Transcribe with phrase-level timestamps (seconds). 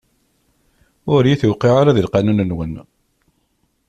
[1.13, 2.73] Ur iyi-tuqiɛ ara di lqanun-nwen.